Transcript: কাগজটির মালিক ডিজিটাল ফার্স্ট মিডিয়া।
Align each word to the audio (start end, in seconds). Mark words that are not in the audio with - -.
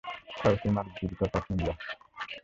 কাগজটির 0.35 0.71
মালিক 0.75 0.93
ডিজিটাল 1.01 1.27
ফার্স্ট 1.31 1.49
মিডিয়া। 1.51 1.73